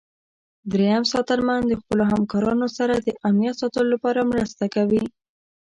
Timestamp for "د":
1.67-1.73, 2.97-3.07